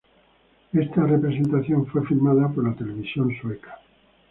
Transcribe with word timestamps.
Esta 0.73 1.05
representación 1.05 1.85
fue 1.85 2.03
filmada 2.07 2.47
por 2.49 2.67
la 2.67 2.73
Televisión 2.73 3.29
Sueca. 3.39 3.77